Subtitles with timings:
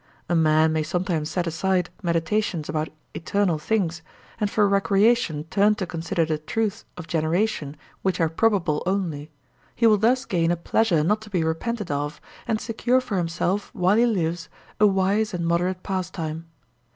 [0.27, 4.01] A man may sometimes set aside meditations about eternal things,
[4.39, 9.29] and for recreation turn to consider the truths of generation which are probable only;
[9.75, 13.69] he will thus gain a pleasure not to be repented of, and secure for himself
[13.75, 16.47] while he lives a wise and moderate pastime.